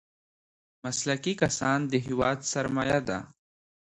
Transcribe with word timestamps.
مسلکي 0.83 1.33
کسان 1.41 1.79
د 1.91 1.93
هېواد 2.05 2.39
سرمايه 2.51 2.99
ده. 3.07 3.19